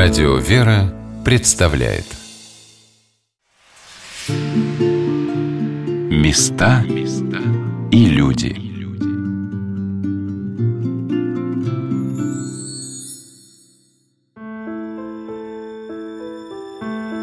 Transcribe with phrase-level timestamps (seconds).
[0.00, 2.04] Радио «Вера» представляет.
[6.08, 6.84] Места
[7.90, 8.54] и люди.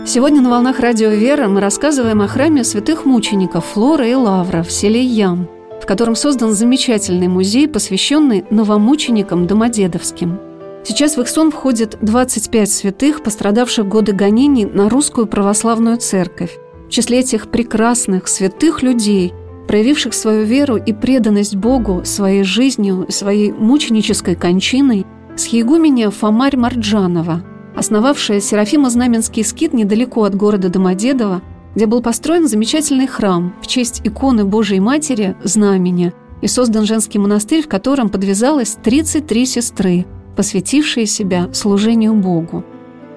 [0.05, 4.71] Сегодня на «Волнах Радио «Вера» мы рассказываем о храме святых мучеников Флора и Лавра в
[4.73, 5.47] селе Ям,
[5.81, 10.41] в котором создан замечательный музей, посвященный новомученикам Домодедовским–
[10.87, 16.59] Сейчас в их сон входит 25 святых, пострадавших в годы гонений на русскую православную церковь.
[16.87, 19.33] В числе этих прекрасных, святых людей,
[19.67, 27.41] проявивших свою веру и преданность Богу своей жизнью, своей мученической кончиной, схиегуменя Фомарь Марджанова,
[27.75, 31.41] основавшая Серафимо-Знаменский скит недалеко от города Домодедово,
[31.73, 37.63] где был построен замечательный храм в честь иконы Божией Матери Знамения и создан женский монастырь,
[37.63, 42.63] в котором подвязалось 33 сестры, посвятившие себя служению Богу.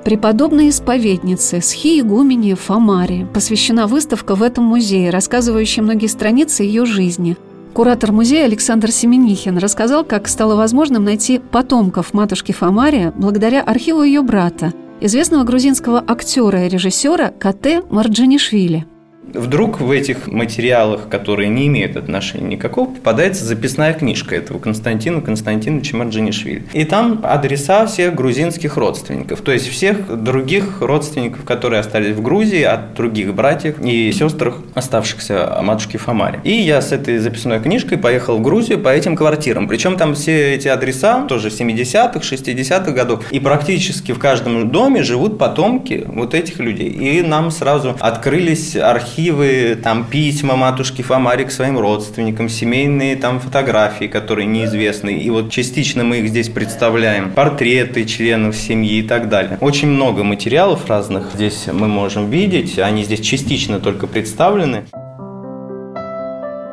[0.04, 7.36] Преподобной исповеднице Схи Игумени Фомари посвящена выставка в этом музее, рассказывающая многие страницы ее жизни.
[7.74, 14.22] Куратор музея Александр Семенихин рассказал, как стало возможным найти потомков матушки Фомария благодаря архиву ее
[14.22, 18.86] брата, известного грузинского актера и режиссера Кате Марджанишвили–
[19.34, 25.96] Вдруг в этих материалах, которые не имеют отношения никакого, попадается записная книжка этого Константина Константиновича
[25.96, 26.64] Марджинишвили.
[26.72, 32.62] И там адреса всех грузинских родственников, то есть всех других родственников, которые остались в Грузии
[32.62, 36.40] от других братьев и сестр, оставшихся матушки Фомари.
[36.44, 39.68] И я с этой записной книжкой поехал в Грузию по этим квартирам.
[39.68, 43.30] Причем там все эти адреса тоже 70-х, 60-х годов.
[43.30, 46.88] И практически в каждом доме живут потомки вот этих людей.
[46.88, 53.40] И нам сразу открылись архивы архивы, там письма матушки Фомари к своим родственникам, семейные там
[53.40, 55.10] фотографии, которые неизвестны.
[55.18, 57.32] И вот частично мы их здесь представляем.
[57.32, 59.58] Портреты членов семьи и так далее.
[59.60, 62.78] Очень много материалов разных здесь мы можем видеть.
[62.78, 64.84] Они здесь частично только представлены.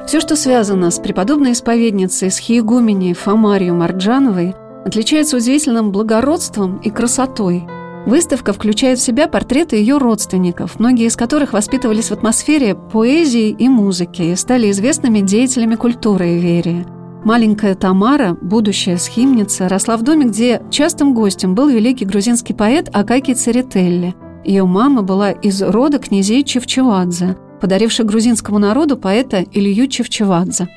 [0.05, 4.53] Все, что связано с преподобной исповедницей с Хиегуменей Фомарию Марджановой,
[4.85, 7.63] отличается удивительным благородством и красотой–
[8.05, 13.67] Выставка включает в себя портреты ее родственников, многие из которых воспитывались в атмосфере поэзии и
[13.67, 16.85] музыки и стали известными деятелями культуры и верии.
[17.23, 23.33] Маленькая Тамара, будущая схимница, росла в доме, где частым гостем был великий грузинский поэт Акаки
[23.33, 24.13] Церетелли.
[24.43, 30.67] Ее мама была из рода князей Чевчевадзе, подаривших грузинскому народу поэта Илью Чевчевадзе.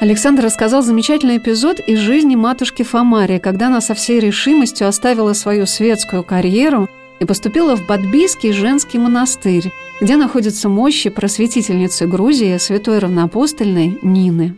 [0.00, 5.66] Александр рассказал замечательный эпизод из жизни матушки Фомарии, когда она со всей решимостью оставила свою
[5.66, 6.88] светскую карьеру
[7.20, 14.56] и поступила в Бадбийский женский монастырь, где находятся мощи просветительницы Грузии святой равноапостольной Нины.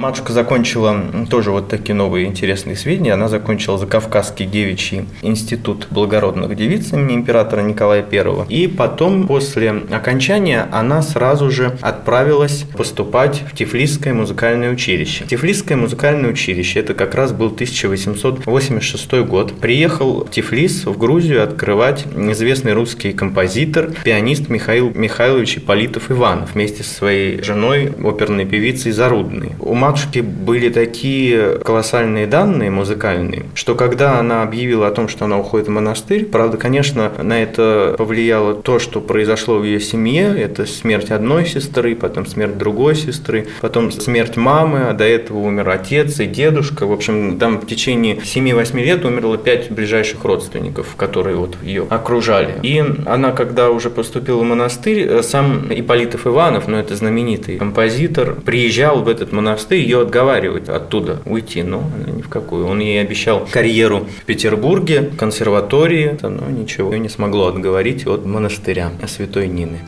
[0.00, 0.96] Матушка закончила
[1.28, 3.12] тоже вот такие новые интересные сведения.
[3.12, 8.46] Она закончила Закавказский девичий институт благородных девиц имени императора Николая I.
[8.48, 15.26] И потом, после окончания, она сразу же отправилась поступать в Тифлисское музыкальное училище.
[15.28, 19.60] Тифлисское музыкальное училище, это как раз был 1886 год.
[19.60, 26.84] Приехал в Тифлис, в Грузию, открывать известный русский композитор, пианист Михаил Михайлович Ипполитов Иванов вместе
[26.84, 29.52] со своей женой, оперной певицей Зарудной.
[29.58, 35.36] У матушки были такие колоссальные данные музыкальные, что когда она объявила о том, что она
[35.36, 40.64] уходит в монастырь, правда, конечно, на это повлияло то, что произошло в ее семье, это
[40.66, 46.20] смерть одной сестры, потом смерть другой сестры, потом смерть мамы, а до этого умер отец
[46.20, 46.86] и дедушка.
[46.86, 52.54] В общем, там в течение 7-8 лет умерло 5 ближайших родственников, которые вот ее окружали.
[52.62, 59.02] И она, когда уже поступила в монастырь, сам Иполитов Иванов, ну это знаменитый композитор, приезжал
[59.02, 62.66] в этот монастырь, ее отговаривают оттуда уйти, но она ни в какую.
[62.66, 69.48] Он ей обещал карьеру в Петербурге, консерватории, но ничего не смогло отговорить от монастыря Святой
[69.48, 69.78] Нины.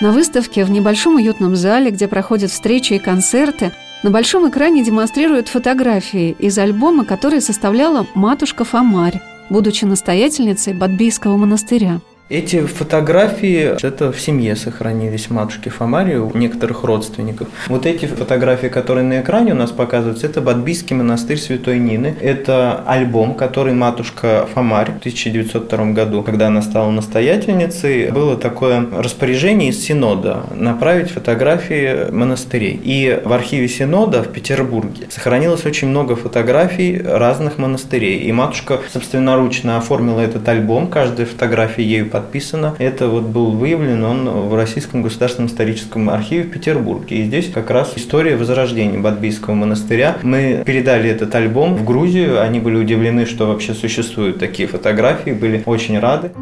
[0.00, 3.72] На выставке в небольшом уютном зале, где проходят встречи и концерты,
[4.04, 9.20] на большом экране демонстрируют фотографии из альбома, который составляла матушка Фомарь,
[9.50, 12.00] будучи настоятельницей Бадбийского монастыря.
[12.30, 17.48] Эти фотографии, это в семье сохранились матушки Фомари у некоторых родственников.
[17.68, 22.14] Вот эти фотографии, которые на экране у нас показываются, это Бадбийский монастырь Святой Нины.
[22.20, 29.70] Это альбом, который матушка Фомарь в 1902 году, когда она стала настоятельницей, было такое распоряжение
[29.70, 32.78] из Синода направить фотографии монастырей.
[32.84, 38.18] И в архиве Синода в Петербурге сохранилось очень много фотографий разных монастырей.
[38.18, 42.74] И матушка собственноручно оформила этот альбом, каждая фотография ею подписано.
[42.78, 47.18] Это вот был выявлен он в Российском государственном историческом архиве в Петербурге.
[47.18, 50.18] И здесь как раз история возрождения Бадбийского монастыря.
[50.22, 52.42] Мы передали этот альбом в Грузию.
[52.42, 56.32] Они были удивлены, что вообще существуют такие фотографии, были очень рады.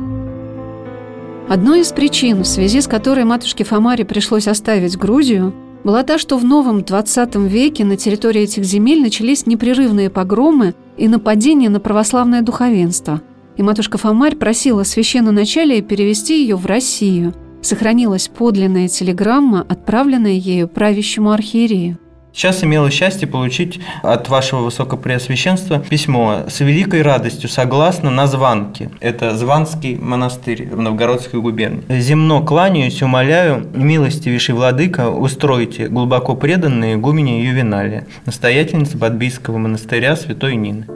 [1.48, 6.38] Одной из причин, в связи с которой матушке Фомаре пришлось оставить Грузию, была та, что
[6.38, 12.42] в новом 20 веке на территории этих земель начались непрерывные погромы и нападения на православное
[12.42, 13.20] духовенство.
[13.56, 17.34] И матушка Фомарь просила священноначалия перевести ее в Россию.
[17.62, 21.98] Сохранилась подлинная телеграмма, отправленная ею правящему архиерею.
[22.36, 28.90] Сейчас имела счастье получить от вашего высокопреосвященства письмо с великой радостью, согласно на Званке.
[29.00, 31.82] Это Званский монастырь в Новгородской губернии.
[31.88, 40.86] «Земно кланяюсь, умоляю, милостивейший владыка, устройте глубоко преданные игумене Ювеналия, настоятельница Бадбийского монастыря Святой Нины».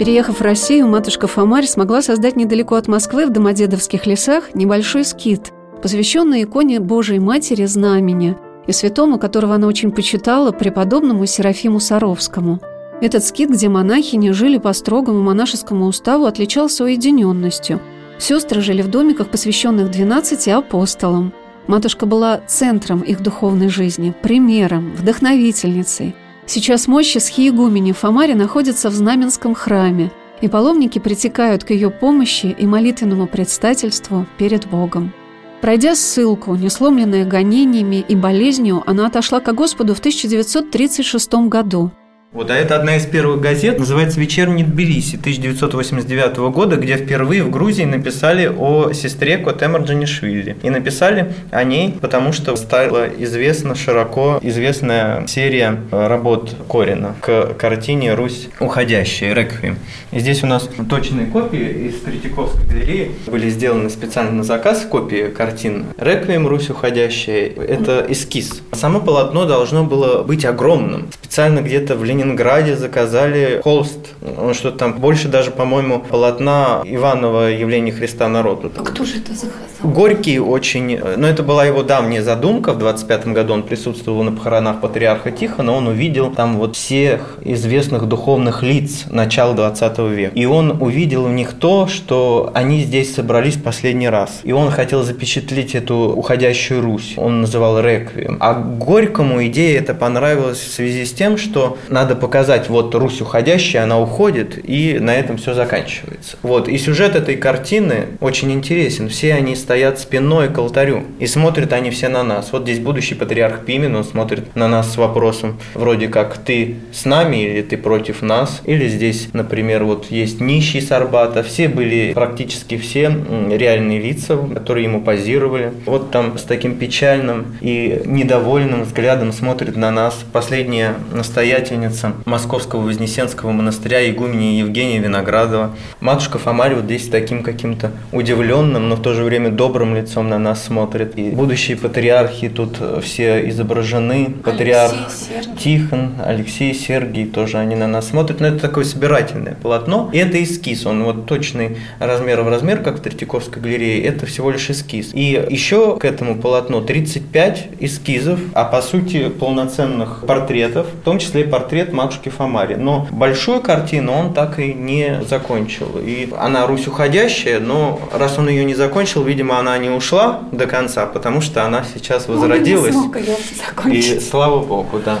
[0.00, 5.52] Переехав в Россию, матушка Фомарь смогла создать недалеко от Москвы в Домодедовских лесах небольшой скит,
[5.80, 8.36] посвященный иконе Божией Матери Знамени–
[8.66, 12.60] и святому, которого она очень почитала, преподобному Серафиму Саровскому.
[13.00, 17.80] Этот скит, где монахини жили по строгому монашескому уставу, отличался уединенностью.
[18.18, 21.32] Сестры жили в домиках, посвященных 12 апостолам.
[21.66, 26.14] Матушка была центром их духовной жизни, примером, вдохновительницей.
[26.52, 30.10] Сейчас мощи схиегумени Фомари находятся в Знаменском храме,
[30.40, 35.12] и паломники притекают к ее помощи и молитвенному предстательству перед Богом.
[35.60, 41.92] Пройдя ссылку, несломленная гонениями и болезнью, она отошла к Господу в 1936 году
[42.32, 47.50] вот, а это одна из первых газет, называется «Вечерний Тбилиси» 1989 года, где впервые в
[47.50, 50.56] Грузии написали о сестре Котемар Джанишвили.
[50.62, 58.14] И написали о ней, потому что стала известна широко известная серия работ Корина к картине
[58.14, 59.76] «Русь уходящая» «Реквием».
[60.12, 65.32] И здесь у нас точные копии из Третьяковской галереи были сделаны специально на заказ копии
[65.36, 66.46] картин «Реквием.
[66.46, 67.48] Русь уходящая».
[67.48, 68.62] Это эскиз.
[68.72, 71.08] Само полотно должно было быть огромным.
[71.12, 74.14] Специально где-то в Ленинграде Ленинграде заказали холст.
[74.38, 78.70] Он что-то там больше даже, по-моему, полотна Иванова «Явление Христа народу».
[78.76, 79.60] А кто же это заказал?
[79.82, 80.98] Горький очень...
[80.98, 82.72] Но ну, это была его давняя задумка.
[82.72, 85.72] В 25 году он присутствовал на похоронах патриарха Тихона.
[85.72, 90.32] Он увидел там вот всех известных духовных лиц начала 20 века.
[90.34, 94.40] И он увидел в них то, что они здесь собрались последний раз.
[94.44, 97.14] И он хотел запечатлеть эту уходящую Русь.
[97.16, 98.36] Он называл реквием.
[98.40, 103.84] А Горькому идея это понравилась в связи с тем, что надо показать, вот Русь уходящая,
[103.84, 106.36] она уходит, и на этом все заканчивается.
[106.42, 109.08] Вот, и сюжет этой картины очень интересен.
[109.08, 112.50] Все они стоят спиной к алтарю, и смотрят они все на нас.
[112.50, 117.04] Вот здесь будущий патриарх Пимен, он смотрит на нас с вопросом, вроде как, ты с
[117.04, 118.62] нами или ты против нас?
[118.64, 123.14] Или здесь, например, вот есть нищий Сарбата, все были, практически все
[123.48, 125.72] реальные лица, которые ему позировали.
[125.86, 133.52] Вот там с таким печальным и недовольным взглядом смотрит на нас последняя настоятельница Московского Вознесенского
[133.52, 135.76] монастыря игумени Евгения Виноградова.
[136.00, 140.38] Матушка Фомарь вот здесь таким каким-то удивленным, но в то же время добрым лицом на
[140.38, 141.18] нас смотрит.
[141.18, 144.34] И будущие патриархи тут все изображены.
[144.44, 148.40] Патриарх Алексей, Тихон, Алексей, Сергий тоже они на нас смотрят.
[148.40, 150.10] Но это такое собирательное полотно.
[150.12, 150.86] И это эскиз.
[150.86, 154.02] Он вот точный размер в размер, как в Третьяковской галерее.
[154.04, 155.10] Это всего лишь эскиз.
[155.14, 161.44] И еще к этому полотну 35 эскизов, а по сути полноценных портретов, в том числе
[161.44, 162.74] портрет портрет матушки Фомари.
[162.74, 165.98] Но большую картину он так и не закончил.
[166.00, 170.66] И она Русь уходящая, но раз он ее не закончил, видимо, она не ушла до
[170.66, 172.94] конца, потому что она сейчас возродилась.
[172.94, 175.20] Он не смог ее И слава богу, да.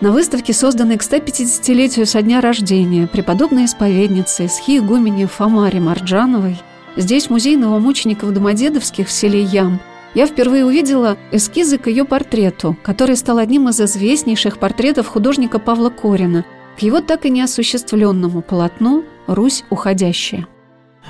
[0.00, 6.58] На выставке, созданной к 150-летию со дня рождения преподобной исповедницы Схи игумени Фомари Марджановой,
[6.96, 9.80] здесь музей новомучеников Домодедовских в селе Ям–
[10.16, 15.90] я впервые увидела эскизы к ее портрету, который стал одним из известнейших портретов художника Павла
[15.90, 16.46] Корина,
[16.78, 20.46] к его так и неосуществленному полотну «Русь уходящая».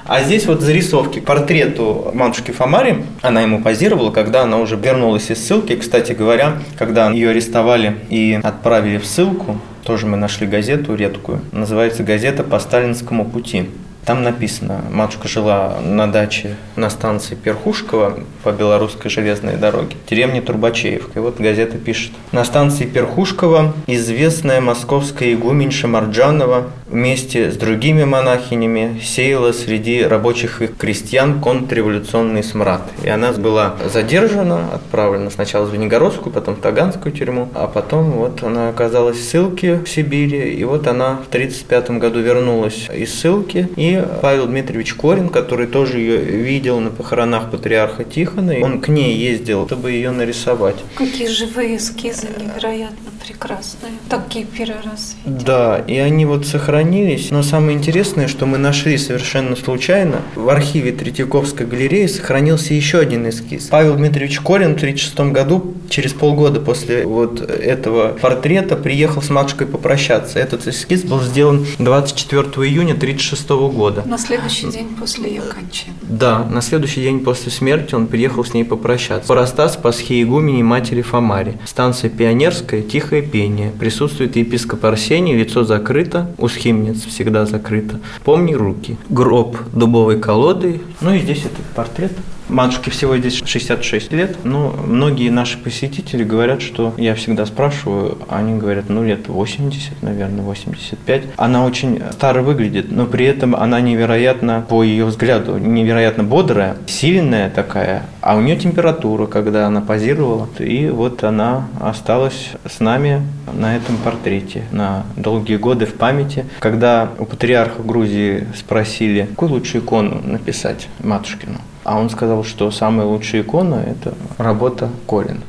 [0.04, 3.04] А здесь вот зарисовки портрету матушки Фомари.
[3.22, 5.76] Она ему позировала, когда она уже вернулась из ссылки.
[5.76, 11.40] Кстати говоря, когда ее арестовали и отправили в ссылку, тоже мы нашли газету редкую.
[11.52, 13.66] Называется «Газета по сталинскому пути».
[14.06, 21.18] Там написано, матушка жила на даче на станции Перхушкова по белорусской железной дороге, деревне Турбачеевка.
[21.18, 22.12] И вот газета пишет.
[22.30, 30.68] На станции Перхушкова известная московская игуменьша Марджанова вместе с другими монахинями сеяла среди рабочих и
[30.68, 32.82] крестьян контрреволюционный смрад.
[33.02, 38.44] И она была задержана, отправлена сначала в Звенигородскую, потом в Таганскую тюрьму, а потом вот
[38.44, 43.68] она оказалась в ссылке в Сибири, и вот она в 1935 году вернулась из ссылки,
[43.74, 49.16] и Павел Дмитриевич Корин, который тоже ее видел на похоронах патриарха Тихона, он к ней
[49.16, 50.76] ездил, чтобы ее нарисовать.
[50.94, 53.92] Какие живые эскизы невероятно прекрасные.
[54.08, 55.44] Такие первый раз видел.
[55.44, 57.30] Да, и они вот сохранились.
[57.30, 63.28] Но самое интересное, что мы нашли совершенно случайно, в архиве Третьяковской галереи сохранился еще один
[63.28, 63.66] эскиз.
[63.66, 69.66] Павел Дмитриевич Корин в 1936 году, через полгода после вот этого портрета, приехал с матушкой
[69.66, 70.38] попрощаться.
[70.38, 74.02] Этот эскиз был сделан 24 июня 1936 года.
[74.06, 75.94] На следующий день после ее кончины.
[76.02, 79.26] Да, на следующий день после смерти он приехал с ней попрощаться.
[79.28, 81.58] Парастас Пасхи Игумени матери Фомари.
[81.64, 82.82] Станция Пионерская,
[83.16, 83.72] тихое пение.
[83.78, 88.00] Присутствует епископ Арсений, лицо закрыто, у схимниц всегда закрыто.
[88.24, 88.96] Помни руки.
[89.08, 90.80] Гроб дубовой колодой.
[91.00, 92.12] Ну и здесь этот портрет.
[92.48, 98.58] Матушке всего здесь 66 лет, но многие наши посетители говорят, что я всегда спрашиваю, они
[98.58, 101.22] говорят, ну лет 80, наверное, 85.
[101.36, 107.50] Она очень старо выглядит, но при этом она невероятно, по ее взгляду, невероятно бодрая, сильная
[107.50, 110.48] такая, а у нее температура, когда она позировала.
[110.58, 113.22] И вот она осталась с нами
[113.52, 116.44] на этом портрете на долгие годы в памяти.
[116.60, 123.06] Когда у патриарха Грузии спросили, какую лучшую икону написать матушкину, а он сказал, что самая
[123.06, 125.40] лучшая икона– это работа Колина.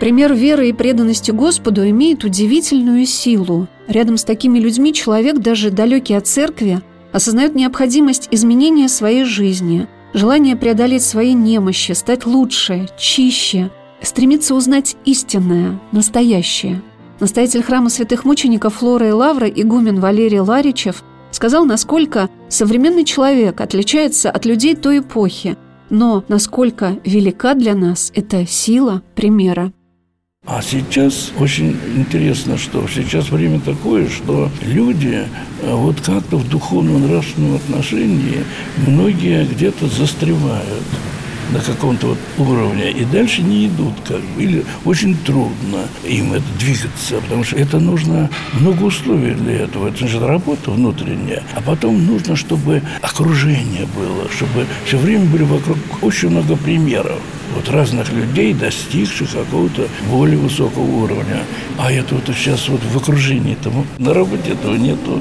[0.00, 3.68] Пример веры и преданности Господу имеет удивительную силу.
[3.86, 6.80] Рядом с такими людьми человек, даже далекий от церкви,
[7.12, 13.70] осознает необходимость изменения своей жизни, желание преодолеть свои немощи, стать лучше, чище,
[14.00, 16.80] стремиться узнать истинное, настоящее.
[17.20, 24.30] Настоятель храма святых мучеников Флора и Лавра, игумен Валерий Ларичев– сказал, насколько современный человек отличается
[24.30, 25.56] от людей той эпохи,
[25.90, 29.72] но насколько велика для нас эта сила примера.
[30.46, 35.26] А сейчас очень интересно, что сейчас время такое, что люди
[35.60, 38.44] э, вот как-то в духовно-нравственном отношении
[38.86, 40.84] многие где-то застревают
[41.52, 44.42] на каком-то вот уровне и дальше не идут как бы.
[44.42, 49.88] Или очень трудно им это двигаться, потому что это нужно много условий для этого.
[49.88, 51.42] Это же работа внутренняя.
[51.54, 57.18] А потом нужно, чтобы окружение было, чтобы все время были вокруг очень много примеров
[57.54, 61.42] вот разных людей, достигших какого-то более высокого уровня.
[61.78, 65.20] А это вот сейчас вот в окружении там на работе этого нету.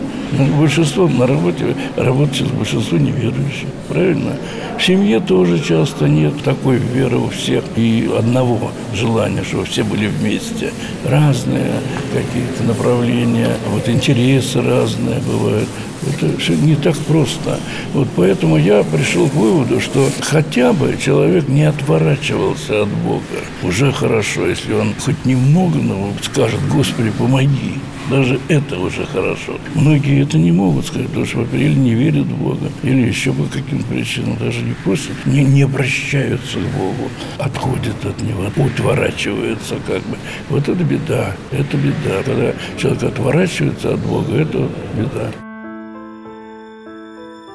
[0.59, 3.67] Большинство на работе работает сейчас большинство неверующих.
[3.87, 4.35] Правильно?
[4.77, 10.07] В семье тоже часто нет такой веры у всех и одного желания, чтобы все были
[10.07, 10.73] вместе.
[11.05, 11.71] Разные
[12.13, 15.69] какие-то направления, вот интересы разные бывают.
[16.07, 17.59] Это не так просто.
[17.93, 23.39] Вот поэтому я пришел к выводу, что хотя бы человек не отворачивался от Бога.
[23.63, 27.75] Уже хорошо, если он хоть немного но скажет, Господи, помоги.
[28.09, 29.57] Даже это уже хорошо.
[29.75, 33.43] Многие это не могут сказать, потому что, или не верят в Бога, или еще по
[33.43, 40.01] каким причинам даже не просят, не, не обращаются к Богу, отходят от Него, отворачиваются как
[40.03, 40.17] бы.
[40.49, 42.23] Вот это беда, это беда.
[42.25, 45.31] Когда человек отворачивается от Бога, это беда.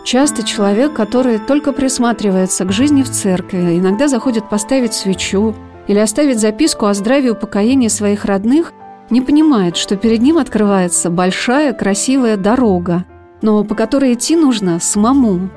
[0.04, 5.54] Часто человек, который только присматривается к жизни в церкви, иногда заходит поставить свечу
[5.87, 8.73] или оставить записку о здравии и упокоении своих родных,
[9.12, 13.04] не понимает, что перед ним открывается большая красивая дорога,
[13.42, 15.50] но по которой идти нужно самому.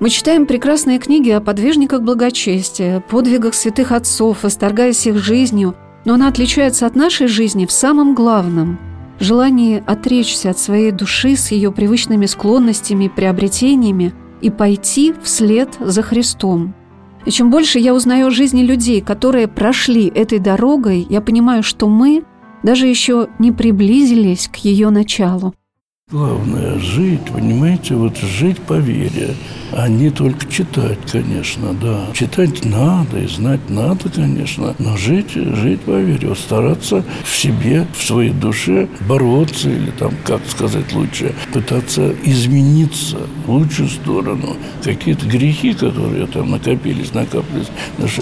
[0.00, 6.26] Мы читаем прекрасные книги о подвижниках благочестия, подвигах святых отцов, восторгаясь их жизнью, но она
[6.28, 8.78] отличается от нашей жизни в самом главном–
[9.20, 16.74] желание отречься от своей души с ее привычными склонностями приобретениями и пойти вслед за Христом.
[17.24, 21.88] И чем больше я узнаю о жизни людей, которые прошли этой дорогой, я понимаю, что
[21.88, 22.24] мы
[22.64, 25.54] даже еще не приблизились к ее началу.
[26.10, 29.34] Главное– жить, понимаете, вот жить по вере,
[29.72, 32.08] а не только читать, конечно, да.
[32.12, 37.86] Читать надо и знать надо, конечно, но жить, жить по вере, вот стараться в себе,
[37.98, 44.58] в своей душе бороться или там, как сказать лучше, пытаться измениться в лучшую сторону.
[44.82, 47.70] Какие-то грехи, которые там накопились, накапливались,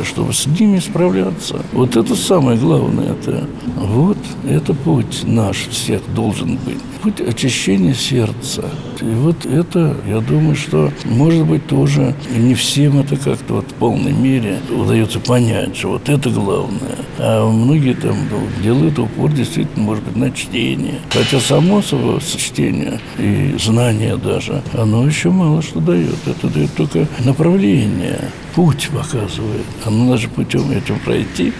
[0.04, 1.58] чтобы с ними справляться.
[1.72, 3.10] Вот это самое главное.
[3.10, 3.44] Это,
[3.76, 6.78] вот это путь наш всех должен быть.
[7.02, 8.64] Путь очищения очищение сердца.
[9.00, 13.74] И вот это, я думаю, что, может быть, тоже не всем это как-то вот в
[13.74, 16.96] полной мере удается понять, что вот это главное.
[17.18, 21.00] А многие там ну, делают упор действительно, может быть, на чтение.
[21.10, 26.16] Хотя само собой чтение и знание даже, оно еще мало что дает.
[26.26, 28.20] Это дает только направление,
[28.54, 29.64] путь показывает.
[29.84, 31.52] А надо же путем этим пройти.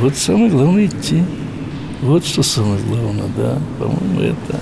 [0.00, 1.22] Вот самое главное идти.
[2.00, 4.58] Вот что самое главное, да, по-моему, это,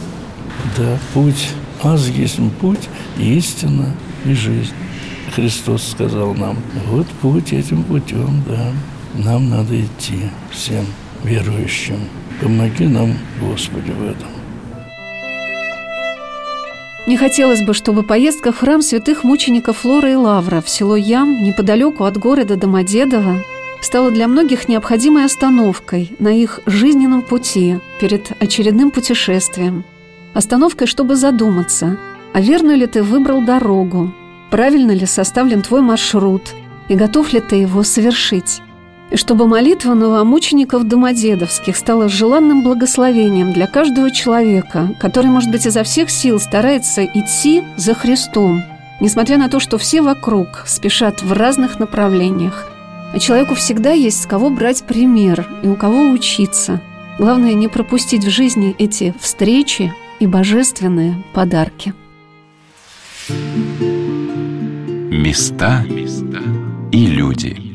[0.76, 1.50] да, путь.
[1.82, 2.88] Аз есть путь,
[3.18, 4.74] истина и жизнь.
[5.34, 8.72] Христос сказал нам, вот путь этим путем, да,
[9.14, 10.84] нам надо идти всем
[11.24, 12.00] верующим.
[12.40, 14.28] Помоги нам, Господи, в этом.
[17.06, 21.42] Не хотелось бы, чтобы поездка в храм святых мучеников Флора и Лавра в село Ям,
[21.42, 23.42] неподалеку от города Домодедово,
[23.80, 29.84] стала для многих необходимой остановкой на их жизненном пути перед очередным путешествием.
[30.34, 31.98] Остановкой, чтобы задуматься,
[32.32, 34.14] а верно ли ты выбрал дорогу,
[34.50, 36.54] правильно ли составлен твой маршрут
[36.88, 38.62] и готов ли ты его совершить.
[39.10, 45.82] И чтобы молитва новомучеников Домодедовских стала желанным благословением для каждого человека, который, может быть, изо
[45.82, 48.62] всех сил старается идти за Христом,
[49.00, 52.66] несмотря на то, что все вокруг спешат в разных направлениях–
[53.12, 56.80] а человеку всегда есть с кого брать пример и у кого учиться.
[57.18, 61.94] Главное не пропустить в жизни эти встречи и божественные подарки.
[65.10, 65.84] Места
[66.92, 67.69] и люди.